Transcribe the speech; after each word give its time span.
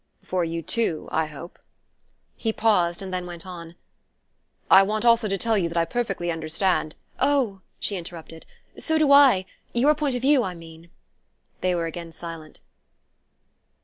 "For 0.23 0.43
you 0.43 0.63
too, 0.63 1.07
I 1.11 1.27
hope." 1.27 1.59
He 2.35 2.51
paused, 2.51 3.03
and 3.03 3.13
then 3.13 3.27
went 3.27 3.45
on: 3.45 3.75
"I 4.67 4.81
want 4.81 5.05
also 5.05 5.27
to 5.27 5.37
tell 5.37 5.59
you 5.59 5.69
that 5.69 5.77
I 5.77 5.85
perfectly 5.85 6.31
understand" 6.31 6.95
"Oh," 7.31 7.61
she 7.79 7.97
interrupted, 7.97 8.47
"so 8.75 8.97
do 8.97 9.11
I; 9.11 9.45
your 9.73 9.93
point 9.93 10.15
of 10.15 10.23
view, 10.23 10.41
I 10.41 10.55
mean." 10.55 10.89
They 11.61 11.75
were 11.75 11.85
again 11.85 12.11
silent. 12.11 12.61